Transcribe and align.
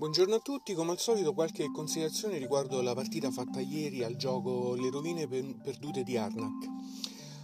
Buongiorno 0.00 0.36
a 0.36 0.40
tutti, 0.40 0.72
come 0.72 0.92
al 0.92 0.98
solito 0.98 1.34
qualche 1.34 1.70
considerazione 1.70 2.38
riguardo 2.38 2.80
la 2.80 2.94
partita 2.94 3.30
fatta 3.30 3.60
ieri 3.60 4.02
al 4.02 4.16
gioco 4.16 4.74
Le 4.74 4.88
rovine 4.88 5.28
perdute 5.28 6.04
di 6.04 6.16
Arnak. 6.16 6.66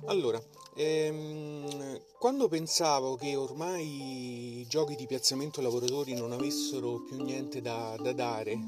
Allora, 0.07 0.43
ehm, 0.75 2.01
quando 2.19 2.49
pensavo 2.49 3.17
che 3.17 3.37
ormai 3.37 4.61
i 4.61 4.67
giochi 4.69 4.95
di 4.95 5.05
piazzamento 5.05 5.61
lavoratori 5.61 6.15
non 6.15 6.33
avessero 6.33 7.03
più 7.03 7.23
niente 7.23 7.61
da, 7.61 7.95
da 8.01 8.15
dare, 8.15 8.59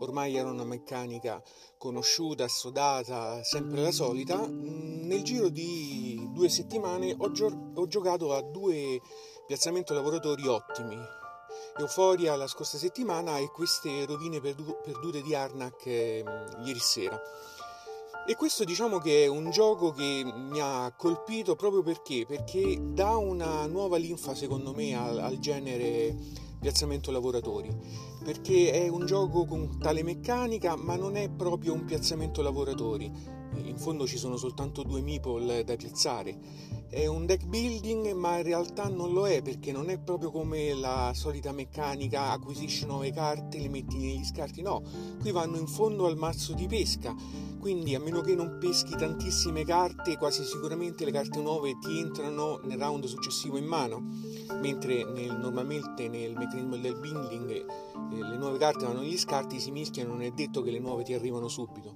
ormai 0.00 0.36
era 0.36 0.50
una 0.50 0.64
meccanica 0.64 1.42
conosciuta, 1.78 2.44
assodata, 2.44 3.42
sempre 3.42 3.80
la 3.80 3.92
solita, 3.92 4.46
nel 4.46 5.22
giro 5.22 5.48
di 5.48 6.28
due 6.34 6.50
settimane 6.50 7.14
ho, 7.16 7.30
gio- 7.32 7.70
ho 7.76 7.86
giocato 7.86 8.34
a 8.34 8.42
due 8.42 9.00
piazzamento 9.46 9.94
lavoratori 9.94 10.46
ottimi, 10.46 10.98
Euforia 11.78 12.36
la 12.36 12.46
scorsa 12.46 12.76
settimana 12.76 13.38
e 13.38 13.48
queste 13.50 14.04
rovine 14.04 14.40
perdu- 14.40 14.82
perdute 14.82 15.22
di 15.22 15.34
Arnak 15.34 15.86
eh, 15.86 16.22
ieri 16.64 16.78
sera. 16.78 17.18
E 18.28 18.36
questo 18.36 18.64
diciamo 18.64 18.98
che 18.98 19.24
è 19.24 19.26
un 19.26 19.50
gioco 19.50 19.90
che 19.90 20.22
mi 20.22 20.60
ha 20.60 20.92
colpito 20.96 21.56
proprio 21.56 21.82
perché? 21.82 22.26
Perché 22.26 22.78
dà 22.78 23.16
una 23.16 23.66
nuova 23.66 23.96
linfa 23.96 24.34
secondo 24.34 24.74
me 24.74 24.94
al, 24.94 25.18
al 25.18 25.38
genere 25.38 26.14
piazzamento 26.60 27.10
lavoratori, 27.10 27.74
perché 28.22 28.70
è 28.70 28.88
un 28.88 29.06
gioco 29.06 29.46
con 29.46 29.78
tale 29.78 30.04
meccanica 30.04 30.76
ma 30.76 30.94
non 30.94 31.16
è 31.16 31.28
proprio 31.30 31.72
un 31.72 31.84
piazzamento 31.84 32.42
lavoratori, 32.42 33.10
in 33.64 33.78
fondo 33.78 34.06
ci 34.06 34.18
sono 34.18 34.36
soltanto 34.36 34.82
due 34.82 35.00
meeple 35.00 35.64
da 35.64 35.74
piazzare 35.74 36.81
è 36.92 37.06
un 37.06 37.24
deck 37.24 37.46
building 37.46 38.12
ma 38.12 38.36
in 38.36 38.42
realtà 38.42 38.86
non 38.86 39.14
lo 39.14 39.26
è 39.26 39.40
perché 39.40 39.72
non 39.72 39.88
è 39.88 39.98
proprio 39.98 40.30
come 40.30 40.74
la 40.74 41.12
solita 41.14 41.50
meccanica 41.50 42.32
acquisisci 42.32 42.84
nuove 42.84 43.10
carte 43.12 43.58
le 43.58 43.70
metti 43.70 43.96
negli 43.96 44.22
scarti 44.22 44.60
no. 44.60 44.82
Qui 45.18 45.30
vanno 45.30 45.56
in 45.56 45.66
fondo 45.66 46.04
al 46.04 46.18
mazzo 46.18 46.52
di 46.52 46.66
pesca. 46.66 47.14
Quindi 47.58 47.94
a 47.94 47.98
meno 47.98 48.20
che 48.20 48.34
non 48.34 48.58
peschi 48.60 48.94
tantissime 48.94 49.64
carte 49.64 50.18
quasi 50.18 50.44
sicuramente 50.44 51.06
le 51.06 51.12
carte 51.12 51.40
nuove 51.40 51.78
ti 51.80 51.98
entrano 51.98 52.60
nel 52.64 52.78
round 52.78 53.06
successivo 53.06 53.56
in 53.56 53.64
mano. 53.64 54.02
Mentre 54.60 55.02
nel, 55.04 55.34
normalmente 55.38 56.08
nel 56.08 56.36
meccanismo 56.36 56.76
del 56.76 56.98
building 56.98 57.50
eh, 57.52 57.64
le 58.10 58.36
nuove 58.36 58.58
carte 58.58 58.84
vanno 58.84 59.00
negli 59.00 59.16
scarti 59.16 59.58
si 59.60 59.70
mischiano 59.70 60.10
non 60.10 60.20
è 60.20 60.30
detto 60.30 60.60
che 60.60 60.70
le 60.70 60.78
nuove 60.78 61.04
ti 61.04 61.14
arrivano 61.14 61.48
subito. 61.48 61.94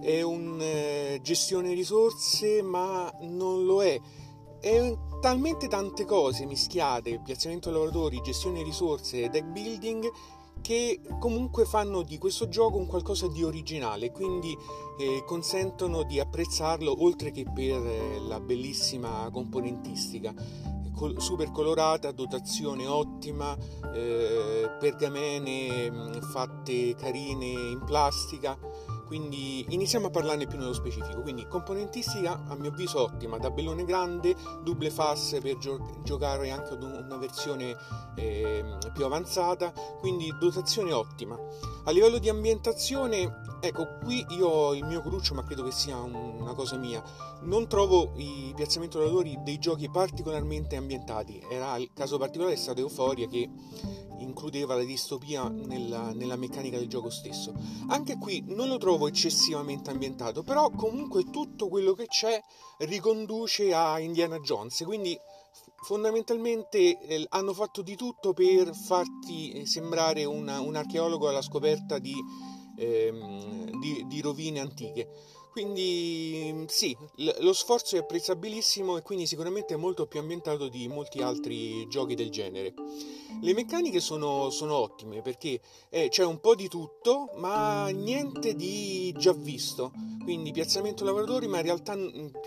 È 0.00 0.22
un 0.22 0.56
eh, 0.62 1.20
gestione 1.22 1.74
risorse 1.74 2.62
ma 2.62 3.12
non 3.20 3.66
lo 3.66 3.82
è 3.82 4.00
è 4.60 4.96
talmente 5.20 5.68
tante 5.68 6.04
cose 6.04 6.46
mischiate, 6.46 7.20
piazzamento 7.24 7.70
lavoratori, 7.70 8.20
gestione 8.22 8.62
risorse, 8.62 9.28
deck 9.28 9.46
building, 9.46 10.10
che 10.60 11.00
comunque 11.18 11.64
fanno 11.64 12.02
di 12.02 12.18
questo 12.18 12.48
gioco 12.48 12.76
un 12.76 12.86
qualcosa 12.86 13.28
di 13.28 13.42
originale, 13.42 14.12
quindi 14.12 14.56
eh, 14.98 15.24
consentono 15.26 16.02
di 16.02 16.20
apprezzarlo 16.20 17.02
oltre 17.02 17.30
che 17.30 17.44
per 17.44 17.84
eh, 17.84 18.20
la 18.20 18.40
bellissima 18.40 19.28
componentistica. 19.32 20.34
Super 21.16 21.50
colorata, 21.50 22.12
dotazione 22.12 22.86
ottima, 22.86 23.56
eh, 23.94 24.70
pergamene 24.78 25.90
mm, 25.90 26.20
fatte 26.30 26.94
carine 26.94 27.46
in 27.46 27.82
plastica 27.86 28.58
quindi 29.10 29.66
iniziamo 29.70 30.06
a 30.06 30.10
parlarne 30.10 30.46
più 30.46 30.56
nello 30.56 30.72
specifico. 30.72 31.20
Quindi 31.20 31.44
componentistica 31.48 32.44
a 32.46 32.54
mio 32.54 32.70
avviso 32.70 33.02
ottima, 33.02 33.40
tabellone 33.40 33.84
grande, 33.84 34.36
double 34.62 34.88
fast 34.88 35.40
per 35.40 35.58
gio- 35.58 35.98
giocare 36.04 36.48
anche 36.50 36.74
ad 36.74 36.82
una 36.84 37.16
versione 37.16 37.76
eh, 38.14 38.64
più 38.94 39.04
avanzata, 39.04 39.72
quindi 39.98 40.32
dotazione 40.38 40.92
ottima. 40.92 41.36
A 41.86 41.90
livello 41.90 42.18
di 42.18 42.28
ambientazione, 42.28 43.58
ecco, 43.60 43.98
qui 44.04 44.24
io 44.28 44.46
ho 44.46 44.74
il 44.76 44.84
mio 44.84 45.00
cruccio, 45.00 45.34
ma 45.34 45.42
credo 45.42 45.64
che 45.64 45.72
sia 45.72 45.96
una 45.96 46.54
cosa 46.54 46.76
mia. 46.76 47.02
Non 47.40 47.66
trovo 47.66 48.12
i 48.14 48.52
piazzamenti 48.54 48.96
lavoratori 48.96 49.40
dei 49.42 49.58
giochi 49.58 49.90
particolarmente 49.90 50.76
ambientati. 50.76 51.42
Era 51.50 51.76
il 51.78 51.90
caso 51.92 52.16
particolare 52.16 52.54
è 52.54 52.58
stato 52.58 52.78
Euforia 52.78 53.26
che 53.26 53.50
includeva 54.20 54.74
la 54.74 54.84
distopia 54.84 55.48
nella, 55.48 56.12
nella, 56.12 56.36
meccanica 56.36 56.78
del 56.78 56.88
gioco 56.88 57.10
stesso. 57.10 57.52
Anche 57.88 58.16
qui 58.16 58.44
non 58.46 58.68
lo 58.68 58.78
trovo 58.78 59.08
eccessivamente 59.08 59.90
ambientato, 59.90 60.42
però 60.42 60.70
comunque 60.70 61.30
tutto 61.30 61.68
quello 61.68 61.92
che 61.92 62.06
c'è 62.06 62.40
riconduce 62.78 63.72
a 63.74 63.98
Indiana 63.98 64.38
Jones, 64.38 64.82
quindi 64.84 65.18
fondamentalmente 65.82 66.98
eh, 67.00 67.26
hanno 67.30 67.52
fatto 67.52 67.82
di 67.82 67.96
tutto 67.96 68.32
per 68.32 68.74
farti 68.74 69.52
eh, 69.52 69.66
sembrare 69.66 70.24
una, 70.24 70.60
un 70.60 70.76
archeologo 70.76 71.28
alla 71.28 71.42
scoperta 71.42 71.98
di, 71.98 72.14
ehm, 72.76 73.78
di, 73.80 74.04
di 74.06 74.20
rovine 74.20 74.60
antiche. 74.60 75.08
Quindi 75.50 76.64
sì, 76.68 76.96
lo 77.16 77.52
sforzo 77.52 77.96
è 77.96 77.98
apprezzabilissimo 77.98 78.96
e 78.96 79.02
quindi 79.02 79.26
sicuramente 79.26 79.74
è 79.74 79.76
molto 79.76 80.06
più 80.06 80.20
ambientato 80.20 80.68
di 80.68 80.86
molti 80.86 81.22
altri 81.22 81.88
giochi 81.88 82.14
del 82.14 82.30
genere. 82.30 82.72
Le 83.42 83.54
meccaniche 83.54 84.00
sono, 84.00 84.50
sono 84.50 84.74
ottime 84.74 85.22
perché 85.22 85.60
eh, 85.88 86.08
c'è 86.08 86.24
un 86.24 86.40
po' 86.40 86.54
di 86.54 86.68
tutto, 86.68 87.30
ma 87.36 87.88
niente 87.88 88.54
di 88.54 89.12
già 89.16 89.32
visto. 89.32 89.92
Quindi 90.22 90.52
piazzamento 90.52 91.04
lavoratori, 91.04 91.48
ma 91.48 91.56
in 91.56 91.64
realtà 91.64 91.96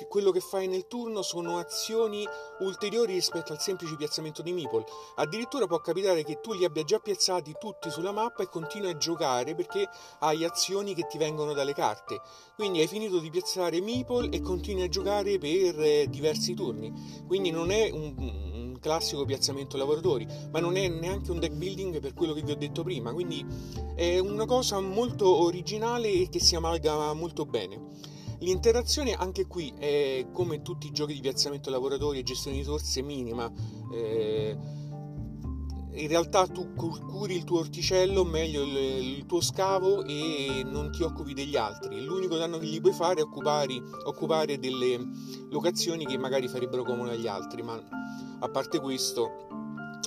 quello 0.07 0.31
che 0.31 0.39
fai 0.39 0.67
nel 0.67 0.87
turno 0.87 1.23
sono 1.23 1.57
azioni 1.57 2.25
ulteriori 2.59 3.13
rispetto 3.13 3.51
al 3.51 3.59
semplice 3.59 3.95
piazzamento 3.95 4.41
di 4.41 4.53
meeple. 4.53 4.85
Addirittura 5.15 5.65
può 5.65 5.79
capitare 5.79 6.23
che 6.23 6.39
tu 6.39 6.53
li 6.53 6.63
abbia 6.63 6.83
già 6.83 6.99
piazzati 6.99 7.55
tutti 7.59 7.89
sulla 7.89 8.11
mappa 8.11 8.43
e 8.43 8.47
continui 8.47 8.91
a 8.91 8.97
giocare 8.97 9.55
perché 9.55 9.89
hai 10.19 10.45
azioni 10.45 10.93
che 10.93 11.07
ti 11.07 11.17
vengono 11.17 11.53
dalle 11.53 11.73
carte. 11.73 12.21
Quindi 12.55 12.79
hai 12.79 12.87
finito 12.93 13.17
di 13.17 13.31
piazzare 13.31 13.81
meeple 13.81 14.29
e 14.29 14.39
continui 14.39 14.83
a 14.83 14.87
giocare 14.87 15.39
per 15.39 15.81
eh, 15.81 16.07
diversi 16.07 16.53
turni. 16.53 16.93
Quindi 17.25 17.49
non 17.49 17.71
è 17.71 17.89
un, 17.89 18.77
classico 18.79 19.23
piazzamento 19.23 19.77
lavoratori, 19.77 20.27
ma 20.51 20.59
non 20.59 20.75
è 20.75 20.89
neanche 20.89 21.31
un 21.31 21.39
deck 21.39 21.53
building 21.53 22.01
per 22.01 22.13
quello 22.13 22.33
che 22.33 22.41
vi 22.43 22.51
ho 22.51 22.55
detto 22.55 22.83
prima. 22.83 23.13
Quindi 23.13 23.43
è 23.95 24.19
una 24.19 24.45
cosa 24.45 24.79
molto 24.79 25.41
originale 25.41 26.11
e 26.11 26.27
che 26.29 26.39
si 26.39 26.55
amalgama 26.55 27.13
molto 27.13 27.45
bene. 27.45 27.81
L'interazione 28.39 29.13
anche 29.13 29.47
qui 29.47 29.73
è 29.77 30.27
come 30.31 30.61
tutti 30.61 30.87
i 30.87 30.91
giochi 30.91 31.13
di 31.13 31.21
piazzamento 31.21 31.69
lavoratori 31.69 32.19
e 32.19 32.23
gestione 32.23 32.57
di 32.57 32.61
risorse 32.61 33.01
minima. 33.01 33.51
Eh, 33.91 34.55
in 35.95 36.07
realtà 36.07 36.47
tu 36.47 36.73
curi 36.73 37.35
il 37.35 37.43
tuo 37.43 37.59
orticello, 37.59 38.23
meglio 38.23 38.63
il, 38.63 38.75
il, 38.75 39.25
tuo 39.25 39.41
scavo 39.41 40.03
e 40.03 40.63
non 40.65 40.91
ti 40.91 41.03
occupi 41.03 41.33
degli 41.33 41.55
altri. 41.55 42.03
L'unico 42.03 42.37
danno 42.37 42.57
che 42.57 42.65
gli 42.65 42.81
puoi 42.81 42.93
fare 42.93 43.19
è 43.19 43.23
occupare, 43.23 43.79
occupare 44.05 44.57
delle 44.57 44.99
locazioni 45.49 46.05
che 46.05 46.17
magari 46.17 46.47
farebbero 46.47 46.83
comune 46.83 47.11
agli 47.11 47.27
altri, 47.27 47.61
ma 47.61 47.81
a 48.39 48.49
parte 48.49 48.79
questo, 48.79 49.47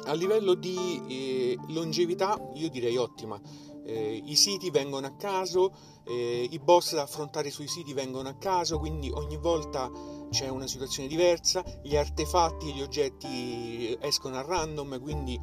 a 0.07 0.13
livello 0.13 0.55
di 0.55 1.03
eh, 1.09 1.59
longevità 1.69 2.37
io 2.55 2.69
direi 2.69 2.97
ottima. 2.97 3.41
Eh, 3.85 4.21
I 4.25 4.35
siti 4.35 4.71
vengono 4.71 5.07
a 5.07 5.15
caso, 5.15 5.73
eh, 6.05 6.49
i 6.51 6.59
boss 6.59 6.95
da 6.95 7.03
affrontare 7.03 7.51
sui 7.51 7.69
siti 7.69 7.93
vengono 7.93 8.29
a 8.29 8.35
caso, 8.35 8.79
quindi 8.81 9.09
ogni 9.11 9.37
volta 9.37 9.89
c'è 10.31 10.49
una 10.49 10.67
situazione 10.67 11.09
diversa, 11.09 11.65
gli 11.85 11.97
artefatti 11.97 12.69
e 12.69 12.73
gli 12.75 12.83
oggetti 12.83 13.97
escono 14.01 14.37
a 14.37 14.43
random, 14.43 15.01
quindi 15.01 15.41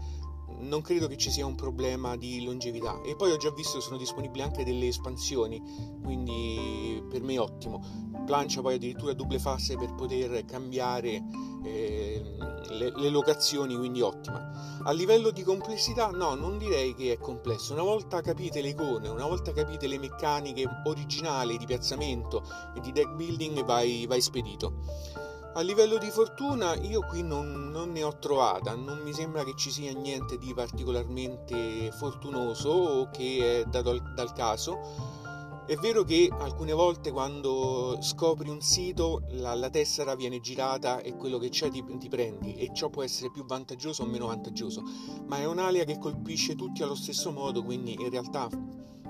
non 0.60 0.82
credo 0.82 1.08
che 1.08 1.18
ci 1.18 1.32
sia 1.32 1.46
un 1.46 1.56
problema 1.56 2.16
di 2.16 2.44
longevità. 2.44 3.02
E 3.02 3.16
poi 3.16 3.32
ho 3.32 3.38
già 3.38 3.52
visto 3.52 3.78
che 3.78 3.84
sono 3.84 3.98
disponibili 3.98 4.44
anche 4.44 4.64
delle 4.64 4.88
espansioni 4.88 5.62
quindi 6.02 7.04
per 7.10 7.22
me 7.22 7.38
ottimo. 7.38 8.12
Plancia 8.26 8.62
poi 8.62 8.76
addirittura 8.76 9.14
double 9.14 9.40
fase 9.40 9.76
per 9.76 9.94
poter 9.96 10.46
cambiare 10.46 11.22
eh, 11.64 12.22
le, 12.70 12.94
le, 12.96 13.10
locazioni 13.10 13.76
quindi 13.76 14.02
ottima. 14.02 14.80
A 14.84 14.92
livello 14.92 15.32
di 15.32 15.44
complessità 15.44 16.08
no 16.08 16.34
non 16.36 16.58
direi 16.58 16.96
che 16.96 17.14
è 17.14 17.18
complesso. 17.18 17.74
Una 17.74 17.84
volta 17.84 18.22
capite 18.22 18.62
le 18.62 18.70
icone 18.70 19.10
una 19.10 19.26
volta 19.26 19.52
capite 19.52 19.88
le 19.88 20.00
meccaniche 20.00 20.66
originali 20.86 21.58
di 21.58 21.66
piazzamento 21.66 22.44
e 22.76 22.80
di 22.80 22.92
deck 22.92 23.14
building 23.16 23.64
vai, 23.64 24.06
vai 24.06 24.22
spedito 24.22 25.22
a 25.56 25.62
livello 25.62 25.98
di 25.98 26.10
fortuna 26.10 26.74
io 26.76 27.02
qui 27.02 27.22
non, 27.22 27.70
non, 27.70 27.92
ne 27.92 28.04
ho 28.04 28.18
trovata, 28.18 28.76
non 28.76 29.00
mi 29.00 29.14
sembra 29.14 29.44
che 29.44 29.54
ci 29.56 29.70
sia 29.70 29.94
niente 29.94 30.38
di 30.38 30.52
particolarmente 30.54 31.92
fortunoso 31.92 32.70
o 32.70 33.10
che 33.12 33.62
è 33.62 33.64
dato 33.66 33.92
al, 33.92 34.14
dal 34.14 34.34
caso. 34.34 35.22
È 35.66 35.76
vero 35.76 36.04
che 36.04 36.30
alcune 36.30 36.74
volte 36.74 37.12
quando 37.12 37.98
scopri 38.02 38.50
un 38.50 38.60
sito 38.62 39.22
la, 39.30 39.54
la 39.54 39.70
tessera 39.70 40.14
viene 40.14 40.42
girata 40.42 41.00
e 41.00 41.16
quello 41.16 41.38
che 41.38 41.50
c'è 41.50 41.70
ti, 41.70 41.84
ti, 42.00 42.10
prendi 42.10 42.56
e 42.56 42.72
ciò 42.74 42.90
può 42.90 43.02
essere 43.02 43.32
più 43.32 43.46
vantaggioso 43.46 44.04
o 44.04 44.06
meno 44.06 44.28
vantaggioso, 44.28 44.84
ma 45.28 45.38
è 45.38 45.46
un'alia 45.46 45.86
che 45.86 46.00
colpisce 46.00 46.56
tutti 46.56 46.84
allo 46.84 46.96
stesso 46.96 47.32
modo, 47.32 47.64
quindi 47.64 47.94
in 47.94 48.10
realtà 48.10 48.50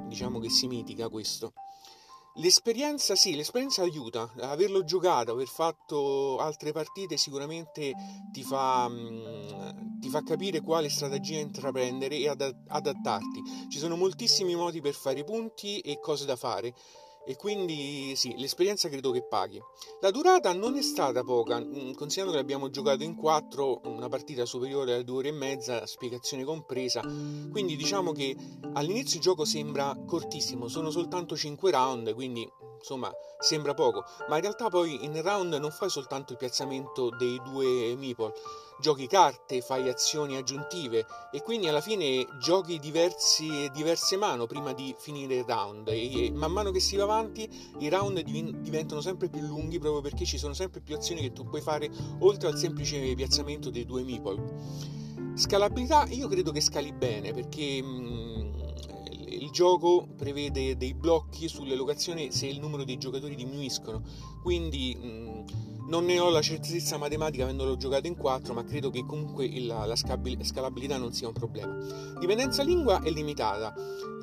diciamo 0.08 0.40
che 0.40 0.50
si 0.50 0.68
mitiga 0.68 1.10
questo. 1.10 1.54
L'esperienza 2.38 3.16
sì, 3.16 3.36
l'esperienza 3.36 3.84
aiuta, 3.84 4.32
averlo 4.40 4.84
giocato, 4.84 5.34
aver 5.34 5.48
fatto 5.48 6.40
altre 6.40 6.72
partite 6.72 7.16
sicuramente 7.16 7.94
ti 8.32 8.42
fa, 8.42 8.90
mm, 8.90 10.00
ti 10.00 10.10
fa 10.10 10.24
capire 10.24 10.62
quale 10.62 10.90
strategia 10.90 11.38
intraprendere 11.38 12.18
e 12.18 12.28
adattarti. 12.28 13.68
Ci 13.70 13.78
sono 13.78 13.96
moltissimi 13.96 14.56
modi 14.56 14.82
per 14.82 14.96
fare 14.96 15.24
punti 15.24 15.80
e 15.82 16.00
cose 16.00 16.26
da 16.26 16.36
fare 16.36 16.74
e 17.26 17.36
quindi 17.36 18.14
sì, 18.16 18.34
l'esperienza 18.38 18.90
credo 18.90 19.12
che 19.12 19.26
paghi. 19.26 19.62
La 20.02 20.12
durata 20.12 20.54
non 20.54 20.76
è 20.76 20.82
stata 20.82 21.24
poca, 21.24 21.60
mm, 21.60 21.94
considerando 21.94 22.36
che 22.36 22.42
abbiamo 22.42 22.70
giocato 22.70 23.04
in 23.04 23.16
4, 23.16 23.82
una 23.86 24.10
partita 24.10 24.46
superiore 24.46 24.94
alle 24.94 25.04
2 25.04 25.18
ore 25.18 25.28
e 25.30 25.34
mezza, 25.34 25.86
spiegazione 25.86 26.44
compresa, 26.44 27.02
quindi 27.02 27.76
diciamo 27.76 28.12
che 28.12 28.36
all'inizio 28.74 29.18
il 29.18 29.24
gioco 29.24 29.46
sembra 29.46 29.96
cortissimo, 30.06 30.68
sono 30.68 30.90
soltanto 30.90 31.36
5 31.36 31.72
round, 31.72 32.14
quindi 32.14 32.50
insomma 32.84 33.10
sembra 33.40 33.74
poco, 33.74 34.04
ma 34.28 34.36
in 34.36 34.42
realtà 34.42 34.68
poi 34.68 35.06
in 35.06 35.20
round 35.22 35.54
non 35.54 35.72
fai 35.72 35.90
soltanto 35.90 36.34
il 36.34 36.38
piazzamento 36.38 37.10
dei 37.10 37.42
due 37.42 37.96
meeple, 37.96 38.34
giochi 38.80 39.08
carte, 39.08 39.62
fai 39.62 39.88
azioni 39.88 40.36
aggiuntive 40.36 41.06
e 41.32 41.42
quindi 41.42 41.70
alla 41.70 41.80
fine 41.80 42.28
giochi 42.40 42.80
diversi, 42.80 43.70
diverse 43.74 44.18
mano 44.18 44.46
prima 44.46 44.74
di 44.74 44.94
finire 44.98 45.36
il 45.36 45.46
round 45.46 45.88
e 45.88 46.30
man 46.34 46.52
mano 46.52 46.72
che 46.72 46.82
si 46.82 46.98
va 46.98 47.04
avanti 47.04 47.50
i 47.80 47.88
round 47.88 48.20
diventano 48.20 49.00
sempre 49.00 49.30
più 49.30 49.40
lunghi 49.42 49.80
proprio 49.80 50.02
perché 50.02 50.26
ci 50.26 50.38
sono 50.38 50.54
sempre 50.54 50.82
più 50.82 50.96
azioni 50.96 51.22
che 51.22 51.32
tu 51.32 51.46
puoi 51.46 51.62
fare 51.62 51.90
oltre 52.20 52.50
al 52.50 52.58
semplice 52.58 53.14
piazzamento 53.16 53.70
dei 53.70 53.86
due 53.86 54.04
meeple. 54.04 54.92
Scalabilità 55.36 56.06
io 56.10 56.28
credo 56.28 56.52
che 56.52 56.62
scali 56.62 56.94
bene 56.94 57.32
perché 57.34 57.82
il 59.44 59.52
gioco 59.52 60.08
prevede 60.16 60.78
dei 60.78 60.94
blocchi 60.94 61.50
sulle 61.50 61.76
locazioni 61.76 62.32
se 62.32 62.48
il 62.48 62.60
numero 62.60 62.86
di 62.86 62.98
giocatori 62.98 63.36
diminuiscono, 63.36 64.02
quindi 64.42 64.96
mh, 64.96 65.90
non 65.90 66.06
ne 66.06 66.18
ho 66.18 66.30
la 66.30 66.42
certezza 66.42 66.98
matematica 66.98 67.44
avendolo 67.44 67.76
giocato 67.76 68.08
in 68.08 68.16
4, 68.16 68.54
ma 68.54 68.64
credo 68.64 68.90
che 68.90 69.06
comunque 69.06 69.52
la, 69.60 69.86
la 69.86 69.96
scalabilità 69.96 70.98
non 70.98 71.12
sia 71.12 71.28
un 71.28 71.34
problema. 71.34 71.76
Dipendenza 72.18 72.64
lingua 72.64 73.02
è 73.02 73.10
limitata, 73.10 73.74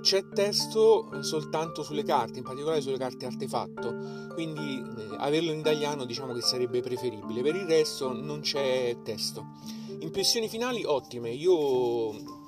c'è 0.01 0.27
testo 0.29 1.23
soltanto 1.23 1.83
sulle 1.83 2.03
carte, 2.03 2.39
in 2.39 2.45
particolare 2.45 2.81
sulle 2.81 2.97
carte 2.97 3.27
artefatto, 3.27 4.33
quindi 4.33 4.79
eh, 4.79 5.17
averlo 5.19 5.53
in 5.53 5.59
italiano 5.59 6.07
diciamo 6.07 6.33
che 6.33 6.41
sarebbe 6.41 6.81
preferibile, 6.81 7.43
per 7.43 7.57
il 7.57 7.67
resto 7.67 8.13
non 8.13 8.41
c'è 8.41 8.97
testo. 9.05 9.59
Impressioni 9.99 10.49
finali 10.49 10.83
ottime, 10.83 11.29
io 11.29 12.40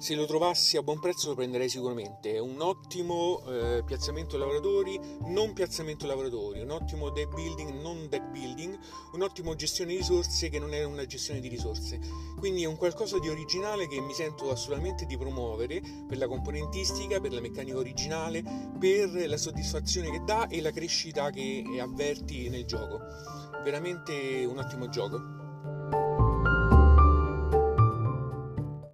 se 0.00 0.14
lo 0.14 0.24
trovassi 0.24 0.78
a 0.78 0.82
buon 0.82 0.98
prezzo 0.98 1.28
lo 1.28 1.34
prenderei 1.34 1.68
sicuramente. 1.68 2.32
È 2.32 2.38
un 2.38 2.62
ottimo 2.62 3.42
eh, 3.46 3.82
piazzamento 3.84 4.38
lavoratori, 4.38 4.98
non 5.26 5.52
piazzamento 5.52 6.06
lavoratori, 6.06 6.62
un 6.62 6.70
ottimo 6.70 7.10
deck 7.10 7.34
building, 7.34 7.82
non 7.82 8.08
deck 8.08 8.30
building, 8.30 8.78
un 9.12 9.20
ottimo 9.20 9.54
gestione 9.54 9.90
di 9.90 9.98
risorse 9.98 10.48
che 10.48 10.58
non 10.58 10.72
è 10.72 10.84
una 10.84 11.04
gestione 11.04 11.40
di 11.40 11.48
risorse. 11.48 12.00
Quindi 12.38 12.62
è 12.62 12.66
un 12.66 12.76
qualcosa 12.76 13.18
di 13.18 13.28
originale 13.28 13.88
che 13.88 14.00
mi 14.00 14.14
sento 14.14 14.50
assolutamente 14.50 15.04
di 15.04 15.18
promuovere 15.18 15.82
per 16.08 16.16
la 16.16 16.26
componentistica, 16.26 17.20
per 17.20 17.34
la 17.34 17.42
meccanica 17.42 17.76
originale, 17.76 18.42
per 18.78 19.28
la 19.28 19.36
soddisfazione 19.36 20.10
che 20.10 20.22
dà 20.24 20.48
e 20.48 20.62
la 20.62 20.70
crescita 20.70 21.28
che 21.28 21.62
avverti 21.78 22.48
nel 22.48 22.64
gioco. 22.64 23.00
Veramente 23.62 24.46
un 24.46 24.56
ottimo 24.56 24.88
gioco. 24.88 25.39